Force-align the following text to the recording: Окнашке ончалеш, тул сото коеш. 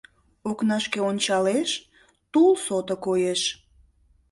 Окнашке 0.49 0.99
ончалеш, 1.09 1.69
тул 2.31 2.51
сото 2.65 2.95
коеш. 3.05 3.41